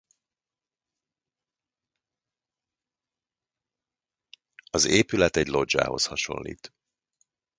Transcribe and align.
A 4.71 4.87
épület 4.87 5.35
egy 5.35 5.47
loggiához 5.47 6.05
hasonlít. 6.05 6.73